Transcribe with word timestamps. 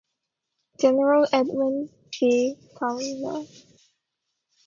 General 0.79 1.27
Edwin 1.31 1.87
V. 2.19 2.55
Sumner. 2.75 3.45